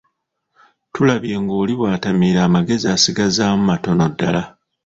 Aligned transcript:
Tulabye 0.93 1.35
ng'oli 1.43 1.73
bw'atamiira 1.79 2.39
amagezi 2.47 2.85
asigazaamu 2.95 3.61
matono 3.69 4.05
ddala. 4.11 4.43